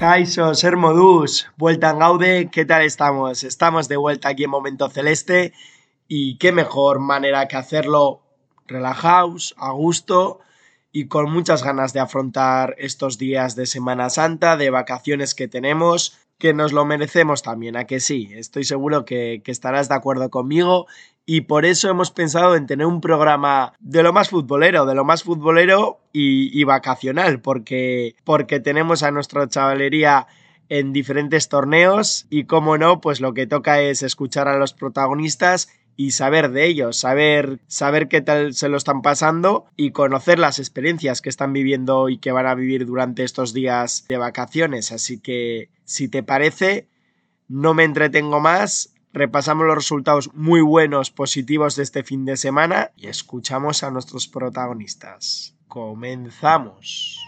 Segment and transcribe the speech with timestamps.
[0.00, 0.78] Kaiso, Ser
[1.58, 3.44] vuelta en Gaude, ¿qué tal estamos?
[3.44, 5.52] Estamos de vuelta aquí en Momento Celeste
[6.08, 8.22] y qué mejor manera que hacerlo
[8.66, 10.40] relajaos, a gusto
[10.90, 16.16] y con muchas ganas de afrontar estos días de Semana Santa, de vacaciones que tenemos,
[16.40, 20.86] que nos lo merecemos también, a que sí, estoy seguro que, estarás de acuerdo conmigo
[21.26, 25.04] y por eso hemos pensado en tener un programa de lo más futbolero, de lo
[25.04, 30.26] más futbolero y, vacacional, porque, porque tenemos a nuestra chavalería
[30.68, 35.68] en diferentes torneos y como no, pues lo que toca es escuchar a los protagonistas
[36.00, 40.58] y saber de ellos, saber, saber qué tal se lo están pasando y conocer las
[40.58, 44.92] experiencias que están viviendo y que van a vivir durante estos días de vacaciones.
[44.92, 46.86] Así que, si te parece,
[47.48, 52.92] no me entretengo más, repasamos los resultados muy buenos, positivos de este fin de semana
[52.96, 55.56] y escuchamos a nuestros protagonistas.
[55.66, 57.18] Comenzamos.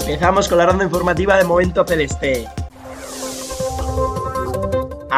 [0.00, 2.48] Empezamos con la ronda informativa de Momento Celeste.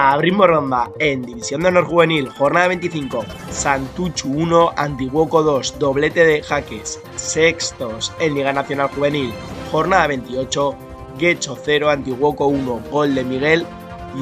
[0.01, 3.25] Abrimos ronda en División de Honor Juvenil, jornada 25.
[3.51, 7.01] Santuchu 1, Antiguoco 2, doblete de jaques.
[7.17, 9.35] Sextos en Liga Nacional Juvenil,
[9.73, 10.77] jornada 28.
[11.19, 13.67] Guecho 0, Antiguoco 1, gol de Miguel.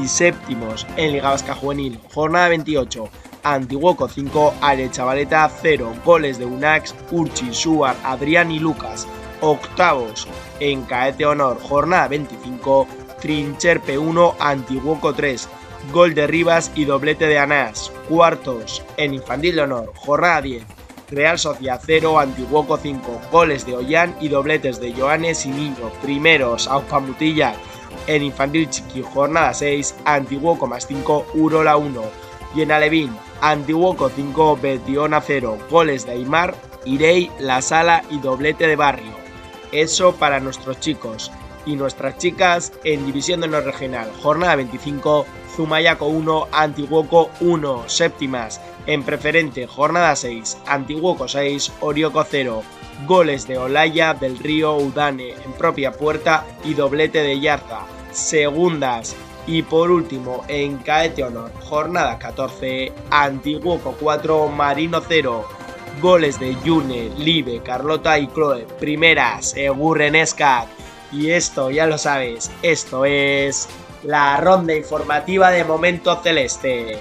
[0.02, 3.10] Y séptimos en Liga Vasca Juvenil, jornada 28.
[3.42, 9.06] Antiguoco 5, Arechavaleta 0, goles de Unax, Urchi, Suar, Adrián y Lucas.
[9.42, 10.26] Octavos
[10.58, 12.88] en Caete Honor, jornada 25.
[13.20, 15.48] Trincherpe 1, Antiguoco 3,
[15.92, 17.92] gol de Rivas y doblete de Anás.
[18.08, 20.64] Cuartos en Infantil de Honor, jornada 10.
[21.10, 25.90] Real Sociedad 0, Antiguoco 5, goles de Ollán y dobletes de Joanes y Niño.
[26.02, 26.68] Primeros,
[27.00, 27.54] Mutilla
[28.08, 32.02] en Infantil Chiqui, jornada 6, Antiguoco más 5, Urola 1.
[32.56, 36.54] Y en Alevín, Antiguoco 5, Betiona 0, goles de Aymar,
[36.84, 39.12] Irei, La Sala y doblete de Barrio.
[39.72, 41.30] Eso para nuestros chicos
[41.66, 48.60] y nuestras chicas en División de Honor Regional, jornada 25, Zumayaco 1, Antiguoco 1, séptimas.
[48.86, 52.62] En preferente, jornada 6, Antiguoco 6, Orioco 0.
[53.06, 57.80] Goles de Olaya, del Río, Udane en propia puerta y doblete de Yarza.
[58.12, 59.14] Segundas.
[59.46, 65.44] Y por último, en Caete Honor, jornada 14, Antiguoco 4, Marino 0.
[66.00, 68.66] Goles de Yune, Libe, Carlota y Chloe.
[68.78, 70.66] Primeras, Egurrenesca.
[71.12, 73.68] Y esto, ya lo sabes, esto es
[74.02, 76.98] la ronda informativa de Momento Celeste.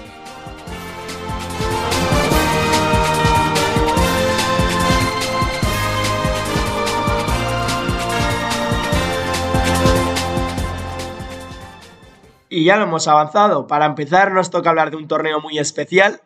[12.48, 13.66] Y ya lo hemos avanzado.
[13.66, 16.22] Para empezar, nos toca hablar de un torneo muy especial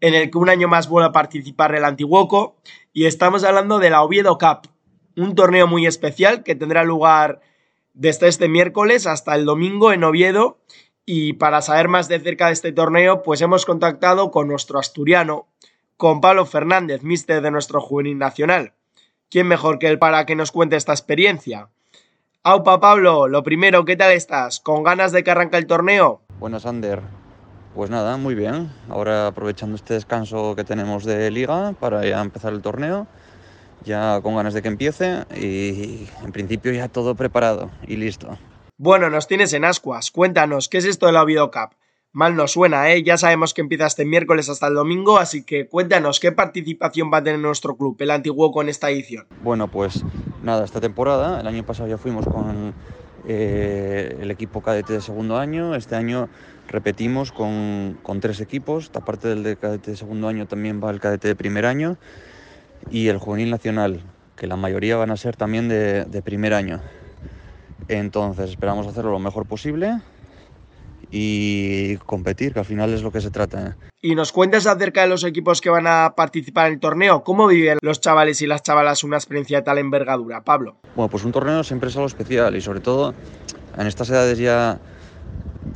[0.00, 2.56] en el que un año más vuelve a participar el Antiguoco.
[2.92, 4.68] Y estamos hablando de la Oviedo Cup,
[5.16, 7.40] un torneo muy especial que tendrá lugar
[7.92, 10.58] desde este miércoles hasta el domingo en Oviedo.
[11.06, 15.48] Y para saber más de cerca de este torneo, pues hemos contactado con nuestro asturiano,
[15.96, 18.72] con Pablo Fernández, mister de nuestro juvenil nacional.
[19.30, 21.68] ¿Quién mejor que él para que nos cuente esta experiencia?
[22.42, 24.60] Aupa Pablo, lo primero, ¿qué tal estás?
[24.60, 26.22] ¿Con ganas de que arranque el torneo?
[26.38, 27.00] Buenas, Ander.
[27.74, 28.70] Pues nada, muy bien.
[28.88, 33.06] Ahora aprovechando este descanso que tenemos de liga para ya empezar el torneo
[33.84, 38.38] ya con ganas de que empiece y en principio ya todo preparado y listo.
[38.76, 40.10] Bueno, nos tienes en ascuas.
[40.10, 41.76] Cuéntanos, ¿qué es esto de la Oviedo Cup?
[42.12, 43.02] Mal nos suena, ¿eh?
[43.02, 47.18] Ya sabemos que empieza este miércoles hasta el domingo, así que cuéntanos, ¿qué participación va
[47.18, 49.26] a tener nuestro club, el antiguo, con esta edición?
[49.42, 50.04] Bueno, pues
[50.42, 52.72] nada, esta temporada, el año pasado ya fuimos con
[53.26, 56.28] eh, el equipo cadete de segundo año, este año
[56.68, 61.00] repetimos con, con tres equipos, aparte del de cadete de segundo año también va el
[61.00, 61.96] cadete de primer año
[62.90, 64.00] y el juvenil nacional,
[64.36, 66.80] que la mayoría van a ser también de, primer año.
[67.88, 70.00] Entonces esperamos hacerlo lo mejor posible
[71.10, 73.68] y competir, que al final es lo que se trata.
[73.68, 73.74] ¿eh?
[74.00, 77.22] Y nos cuentas acerca de los equipos que van a participar en el torneo.
[77.22, 80.76] ¿Cómo viven los chavales y las chavalas una experiencia de tal envergadura, Pablo?
[80.96, 83.14] Bueno, pues un torneo siempre es algo especial y sobre todo
[83.76, 84.80] en estas edades ya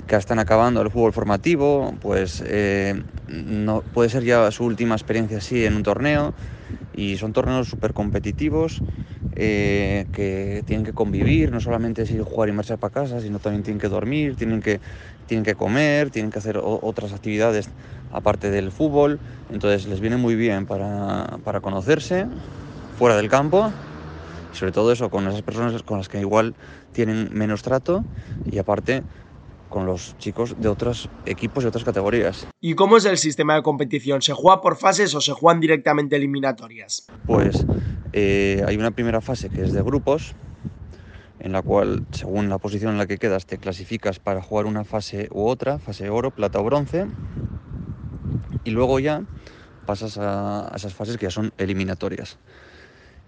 [0.06, 5.38] que están acabando el fútbol formativo, pues eh, no, puede ser ya su última experiencia
[5.38, 6.34] así en un torneo
[6.92, 8.82] y son torneos súper competitivos
[9.36, 13.38] eh, que tienen que convivir, no solamente es ir jugar y marchar para casa, sino
[13.38, 14.80] también tienen que dormir, tienen que,
[15.26, 17.68] tienen que comer, tienen que hacer otras actividades
[18.10, 19.20] aparte del fútbol,
[19.50, 22.26] entonces les viene muy bien para, para conocerse
[22.96, 23.70] fuera del campo
[24.50, 26.54] sobre todo eso con esas personas con las que igual
[26.92, 28.04] tienen menos trato
[28.44, 29.04] y aparte
[29.68, 32.48] con los chicos de otros equipos y otras categorías.
[32.60, 34.22] ¿Y cómo es el sistema de competición?
[34.22, 37.10] ¿Se juega por fases o se juegan directamente eliminatorias?
[37.26, 37.66] Pues
[38.12, 40.34] eh, hay una primera fase que es de grupos,
[41.38, 44.84] en la cual, según la posición en la que quedas, te clasificas para jugar una
[44.84, 47.06] fase u otra, fase oro, plata o bronce,
[48.64, 49.22] y luego ya
[49.86, 52.38] pasas a, esas fases que ya son eliminatorias.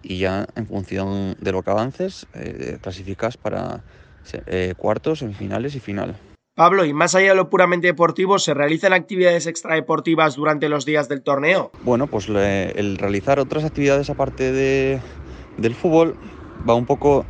[0.03, 3.85] Y ya en función de lo que avances, eh, clasificas para
[4.47, 6.17] eh, cuartos, semifinales y final.
[6.61, 11.09] Pablo, y más allá de lo puramente deportivo, ¿se realizan actividades extradeportivas durante los días
[11.09, 11.73] del torneo?
[11.81, 15.01] Bueno, pues el realizar otras actividades aparte de,
[15.57, 16.19] del fútbol
[16.69, 17.25] va un poco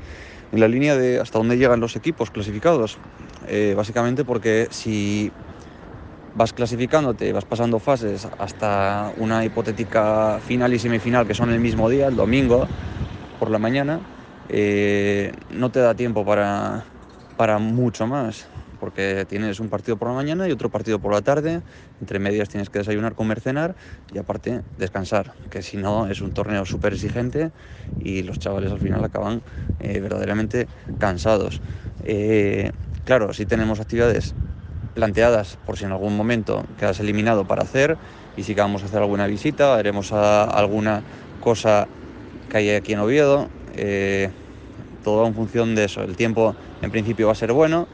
[0.50, 2.98] en la línea de hasta dónde llegan los equipos clasificados.
[3.46, 5.30] Eh, básicamente porque si
[6.34, 11.88] vas clasificándote, vas pasando fases hasta una hipotética final y semifinal que son el mismo
[11.88, 12.66] día, el domingo
[13.38, 14.00] por la mañana,
[14.48, 16.84] eh, no te da tiempo para,
[17.36, 18.48] para mucho más
[18.80, 21.60] porque tienes un partido por la mañana y otro partido por la tarde,
[22.00, 23.76] entre medias tienes que desayunar, comer, cenar
[24.12, 27.52] y aparte descansar, que si no es un torneo súper exigente
[28.00, 29.42] y los chavales al final acaban
[29.78, 30.66] eh, verdaderamente
[30.98, 31.60] cansados.
[32.02, 32.70] Eh,
[33.04, 34.34] claro, si tenemos actividades
[34.94, 37.96] planteadas por si en algún momento quedas eliminado para hacer
[38.36, 41.04] y si vamos a hacer alguna visita, haremos alguna
[41.38, 41.86] cosa
[42.48, 43.48] que hay aquí en Oviedo.
[43.74, 44.30] Eh,
[45.02, 46.02] todo en función de eso.
[46.02, 47.88] El tiempo en principio va a ser bueno,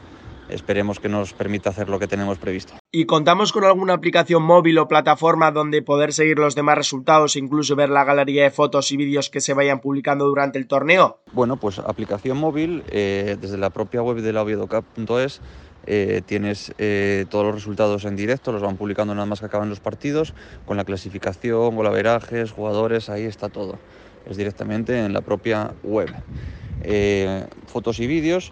[0.49, 2.73] esperemos que nos permita hacer lo que tenemos previsto.
[2.91, 7.39] ¿Y contamos con alguna aplicación móvil o plataforma donde poder seguir los demás resultados e
[7.39, 11.21] incluso ver la galería de fotos y vídeos que se vayan publicando durante el torneo?
[11.33, 15.41] Bueno, pues aplicación móvil, eh, desde la propia web de la oviedocup.es
[15.85, 19.69] eh, tienes eh, todos los resultados en directo, los van publicando nada más que acaban
[19.69, 20.33] los partidos,
[20.65, 23.79] con la clasificación, golaverajes, jugadores, ahí está todo.
[24.25, 26.13] Es directamente en la propia web.
[27.67, 28.51] fotos y vídeos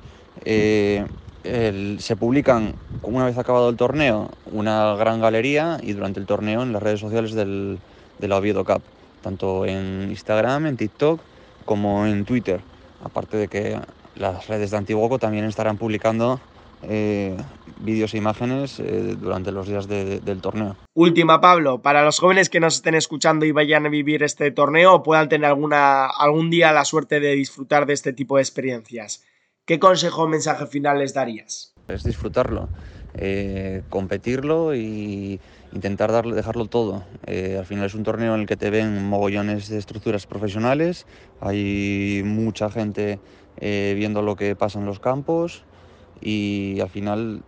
[2.00, 6.74] se publican, una vez acabado el torneo, una gran galería y durante el torneo en
[6.74, 7.80] las redes sociales del,
[8.19, 8.81] de la Oviedo Cup,
[9.21, 11.19] tanto en Instagram, en TikTok
[11.65, 12.62] como en Twitter.
[13.03, 13.80] Aparte de que
[14.15, 16.39] las redes de Antiguoco también estarán publicando
[16.83, 17.36] eh,
[17.80, 20.77] vídeos e imágenes eh, durante los días del torneo.
[20.94, 24.94] Última, Pablo, para los jóvenes que nos estén escuchando y vayan a vivir este torneo
[24.94, 29.24] o puedan tener alguna, algún día la suerte de disfrutar de este tipo de experiencias.
[29.66, 31.74] ¿Qué consejo o mensaje final les darías?
[31.88, 32.70] Es disfrutarlo,
[33.16, 35.42] eh, competirlo y
[35.72, 37.04] intentar dejarlo todo.
[37.26, 41.07] Eh, al final es un torneo en el que te ven mogollones de estructuras profesionales,
[41.40, 43.19] hay mucha gente
[43.57, 45.66] eh, viendo lo que pasa en los campos
[46.22, 47.42] y al final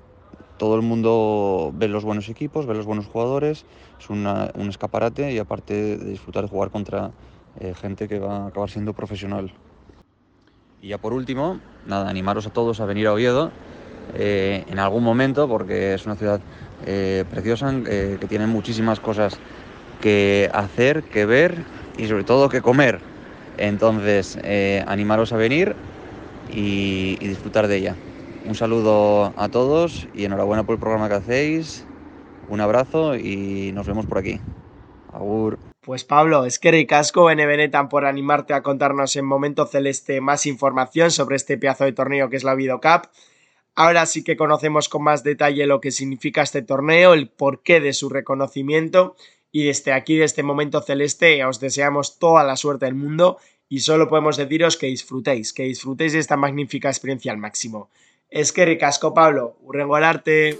[0.57, 3.67] todo el mundo ve los buenos equipos, ve los buenos jugadores,
[3.99, 4.25] es un
[4.69, 7.11] escaparate y aparte de disfrutar de jugar contra
[7.75, 9.53] gente que va a acabar siendo profesional.
[10.81, 13.51] Y ya por último, nada, animaros a todos a venir a Oviedo
[14.15, 16.39] eh, en algún momento, porque es una ciudad
[16.85, 19.37] eh, preciosa, eh, que tiene muchísimas cosas
[20.01, 21.55] que hacer, que ver
[21.97, 22.99] y sobre todo que comer.
[23.57, 24.37] Entonces,
[24.85, 25.75] animaros a venir
[26.53, 27.95] y, y disfrutar de ella.
[28.45, 31.85] Un saludo a todos y enhorabuena por el programa que hacéis.
[32.47, 34.39] Un abrazo y nos vemos por aquí.
[35.11, 35.66] Agur.
[35.87, 41.11] Pues Pablo, es que ricasco Benevenetan por animarte a contarnos en Momento Celeste más información
[41.11, 43.09] sobre este pedazo de torneo que es la Cup.
[43.73, 47.93] Ahora sí que conocemos con más detalle lo que significa este torneo, el porqué de
[47.93, 49.15] su reconocimiento
[49.49, 53.37] y desde aquí, de este Momento Celeste, os deseamos toda la suerte del mundo
[53.69, 57.89] y solo podemos deciros que disfrutéis, que disfrutéis de esta magnífica experiencia al máximo.
[58.29, 59.55] Es que ricasco Pablo,
[60.03, 60.59] arte.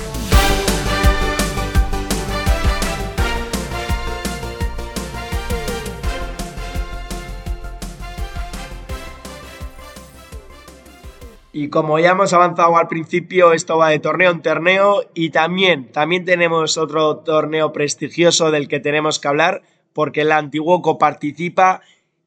[11.61, 15.91] Y como ya hemos avanzado al principio, esto va de torneo en torneo y también,
[15.91, 19.61] también tenemos otro torneo prestigioso del que tenemos que hablar
[19.93, 21.81] porque el Antiguoco participa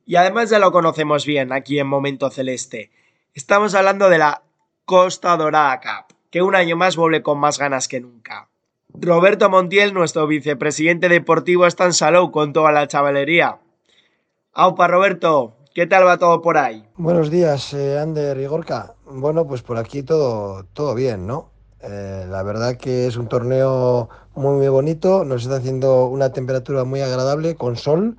[0.06, 2.92] y además ya lo conocemos bien aquí en Momento Celeste.
[3.32, 4.42] Estamos hablando de la
[4.84, 8.48] Costa Dorada Cup, que un año más vuelve con más ganas que nunca.
[8.90, 13.58] Roberto Montiel, nuestro vicepresidente deportivo, está en salud con toda la chavalería.
[14.52, 16.84] Aupa Roberto, ¿qué tal va todo por ahí?
[16.96, 18.94] Buenos días, eh, Ander y Gorka.
[19.06, 21.50] Bueno, pues por aquí todo, todo bien, ¿no?
[21.80, 26.84] Eh, la verdad que es un torneo muy, muy bonito, nos está haciendo una temperatura
[26.84, 28.16] muy agradable con sol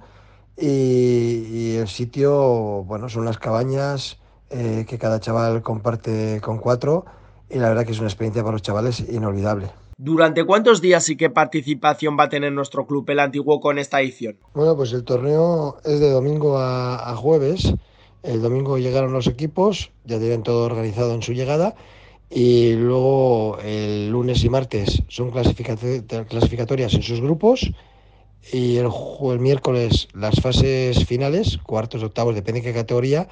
[0.58, 4.20] y, el sitio, bueno, son las cabañas
[4.50, 7.06] eh, que cada chaval comparte con cuatro
[7.50, 9.72] y la verdad que es una experiencia para los chavales inolvidable.
[9.98, 14.02] ¿Durante cuántos días y qué participación va a tener nuestro club el antiguo con esta
[14.02, 14.38] edición?
[14.54, 17.74] Bueno, pues el torneo es de domingo a, jueves.
[18.22, 21.76] El domingo llegaron los equipos, ya tienen todo organizado en su llegada
[22.30, 27.72] y luego el lunes y martes son clasificatorias en sus grupos
[28.52, 28.90] y el,
[29.40, 33.30] miércoles las fases finales, cuartos, octavos, depende de qué categoría,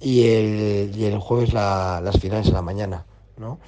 [0.00, 3.06] y el, y el jueves las finales en la mañana.
[3.36, 3.58] ¿no?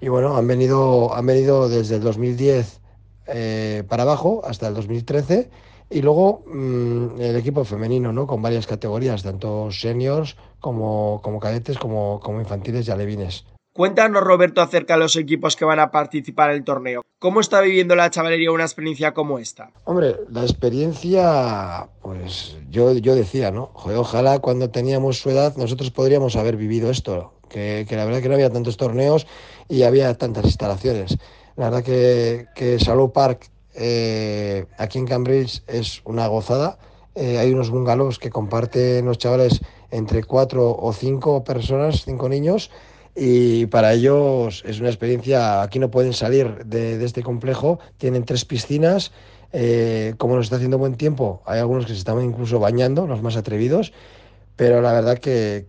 [0.00, 2.80] Y bueno, han venido, han venido desde el 2010
[3.26, 5.50] eh, para abajo hasta el 2013
[5.90, 8.26] y luego mm, el equipo femenino, ¿no?
[8.26, 13.44] Con varias categorías, tanto seniors como, como cadetes, como, como infantiles y alevines.
[13.72, 17.02] Cuéntanos, Roberto, acerca de los equipos que van a participar en el torneo.
[17.20, 19.70] ¿Cómo está viviendo la chavalería una experiencia como esta?
[19.84, 23.70] Hombre, la experiencia, pues yo, yo decía, ¿no?
[23.74, 28.34] ojalá cuando teníamos su edad nosotros podríamos haber vivido esto, que, la verdad que no
[28.34, 29.26] había tantos torneos
[29.70, 31.16] y había tantas instalaciones.
[31.56, 36.78] La verdad que, que Salou Park eh, aquí en Cambridge es una gozada.
[37.14, 39.60] Eh, hay unos bungalows que comparten los chavales
[39.90, 42.70] entre cuatro o cinco personas, cinco niños
[43.16, 48.44] y para ellos es una experiencia, aquí no pueden salir de, este complejo, tienen tres
[48.44, 49.12] piscinas,
[49.52, 53.20] eh, como nos está haciendo buen tiempo, hay algunos que se están incluso bañando, los
[53.20, 53.92] más atrevidos,
[54.60, 55.64] pero la verdad que,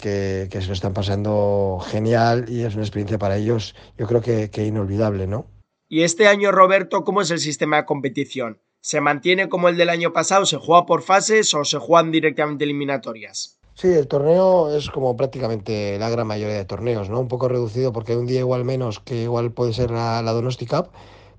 [0.52, 4.66] se lo están pasando genial y es una experiencia para ellos, yo creo que, que
[4.66, 5.46] inolvidable, ¿no?
[5.88, 8.60] Y este año, Roberto, ¿cómo es el sistema de competición?
[8.82, 10.46] ¿Se mantiene como el del año pasado?
[10.46, 13.62] ¿Se juega por fases o se juegan directamente eliminatorias?
[13.76, 17.22] Sí, el torneo es como prácticamente la gran mayoría de torneos, ¿no?
[17.22, 20.34] Un poco reducido porque hay un día igual menos que igual puede ser la, la
[20.34, 20.90] Donosti Cup,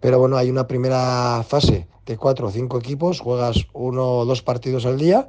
[0.01, 4.41] pero bueno, hay una primera fase de cuatro o cinco equipos, juegas uno o dos
[4.41, 5.29] partidos al día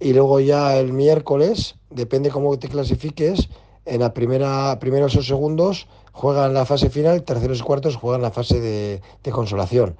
[0.00, 3.48] y luego ya el miércoles, depende cómo te clasifiques,
[3.84, 8.30] en la primera, primeros o segundos juegan la fase final, terceros y cuartos juegan la
[8.30, 9.96] fase de, de consolación.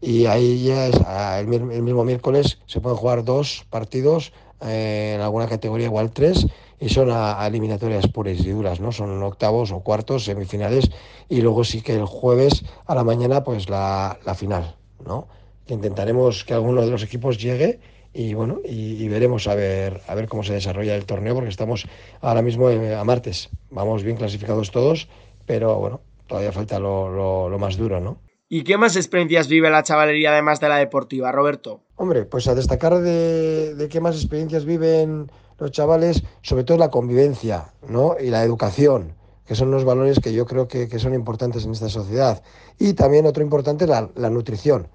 [0.00, 0.96] Y ahí ya es,
[1.38, 6.46] el, mismo miércoles se pueden jugar dos partidos en alguna categoría igual tres,
[6.78, 8.90] y son eliminatorias puras y duras, ¿no?
[8.92, 10.90] Son octavos o cuartos, semifinales,
[11.28, 15.26] y luego sí que el jueves a la mañana, pues la, la final, ¿no?
[15.68, 17.80] intentaremos que alguno de los equipos llegue
[18.14, 21.86] y bueno, y, veremos a ver, a ver cómo se desarrolla el torneo, porque estamos
[22.20, 23.48] ahora mismo a martes.
[23.70, 25.08] Vamos bien clasificados todos,
[25.46, 28.18] pero bueno, todavía falta lo, lo, lo más duro, ¿no?
[28.54, 31.80] ¿Y qué más experiencias vive la chavalería además de la deportiva, Roberto?
[31.96, 37.72] Hombre, pues a destacar de, qué más experiencias viven los chavales, sobre todo la convivencia,
[37.88, 38.16] ¿no?
[38.20, 39.14] Y la educación,
[39.46, 42.42] que son los valores que yo creo que, son importantes en esta sociedad.
[42.78, 44.88] Y también otro importante, la, la nutrición,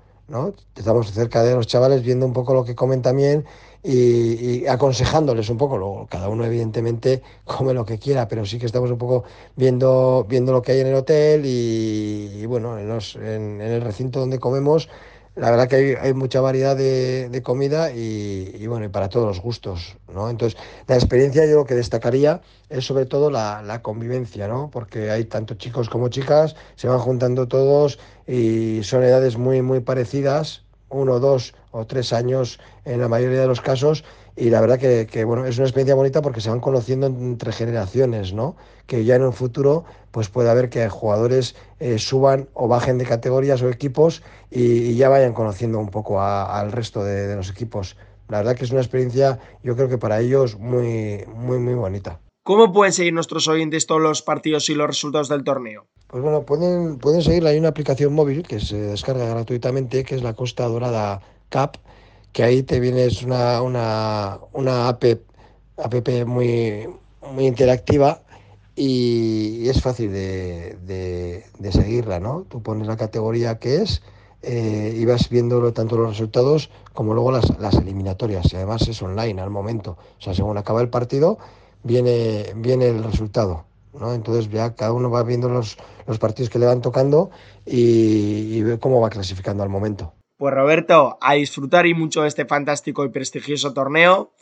[0.75, 3.46] Estamos cerca de los chavales viendo un poco lo que comen también
[3.81, 5.77] y, aconsejándoles un poco.
[5.77, 9.24] Luego, cada uno, evidentemente, come lo que quiera, pero sí que estamos un poco
[9.55, 12.91] viendo, viendo lo que hay en el hotel y, bueno, en,
[13.24, 14.89] en, el recinto donde comemos.
[15.38, 19.96] La verdad que hay, mucha variedad de, comida y, bueno, y para todos los gustos,
[20.12, 20.32] ¿no?
[20.32, 24.72] Entonces, la experiencia yo lo que destacaría es sobre todo la, la convivencia, ¿no?
[24.72, 29.79] Porque hay tanto chicos como chicas, se van juntando todos y son edades muy, muy
[29.79, 34.03] parecidas, uno, dos o tres años en la mayoría de los casos
[34.38, 38.34] y la verdad que, bueno, es una experiencia bonita porque se van conociendo entre generaciones,
[38.34, 38.56] ¿no?
[38.86, 43.06] Que ya en un futuro pues puede haber que jugadores eh, suban o bajen de
[43.06, 47.98] categorías o equipos y, ya vayan conociendo un poco al resto de, de los equipos.
[48.29, 52.20] La verdad que es una experiencia, yo creo que para ellos muy, muy, muy bonita.
[52.44, 55.88] ¿Cómo pueden seguir nuestros oyentes todos los partidos y los resultados del torneo?
[56.08, 57.50] Pues bueno, pueden, pueden seguirla.
[57.50, 61.75] Hay una aplicación móvil que se descarga gratuitamente, que es la Costa Dorada Cap,
[62.31, 65.03] que ahí te viene es una, una, una app,
[65.77, 66.88] app muy,
[67.34, 68.22] muy interactiva
[68.75, 72.46] y es fácil de, de, seguirla, ¿no?
[72.48, 74.03] Tú pones la categoría que es
[74.43, 78.53] eh, y vas viendo tanto los resultados como luego las, las eliminatorias.
[78.53, 79.98] Y además es online al momento.
[80.19, 81.39] O sea, según acaba el partido,
[81.84, 83.65] viene, viene el resultado.
[84.00, 84.13] ¿no?
[84.13, 87.31] Entonces ya cada uno va viendo los, los partidos que le van tocando
[87.65, 90.13] y ve cómo va clasificando al momento.
[90.38, 94.34] Pues Roberto, a disfrutar y mucho de este fantástico y prestigioso torneo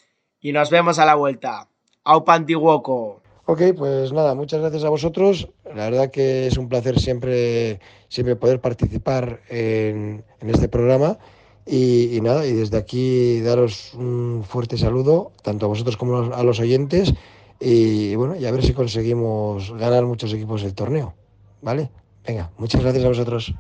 [0.42, 1.70] y nos vemos a la vuelta.
[2.04, 3.22] ¡Aupa Antiguoco!
[3.46, 5.48] Ok, pues nada, muchas gracias a vosotros.
[5.64, 11.18] La verdad que es un placer siempre, siempre poder participar en, este programa.
[11.66, 16.60] Y, nada, y desde aquí daros un fuerte saludo, tanto a vosotros como a los
[16.60, 17.14] oyentes.
[17.62, 21.14] Y, y bueno, y a ver si conseguimos ganar muchos equipos del torneo.
[21.62, 21.90] ¿Vale?
[22.28, 23.56] Venga, muchas gracias a vosotros.